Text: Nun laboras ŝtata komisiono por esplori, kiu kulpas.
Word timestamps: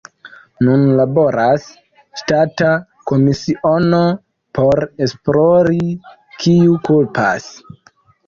Nun 0.67 0.85
laboras 0.99 1.65
ŝtata 2.21 2.69
komisiono 3.11 3.99
por 4.59 4.83
esplori, 5.07 5.93
kiu 6.45 6.81
kulpas. 6.89 7.47